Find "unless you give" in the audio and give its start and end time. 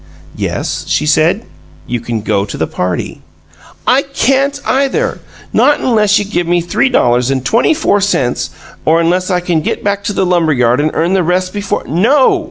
5.79-6.47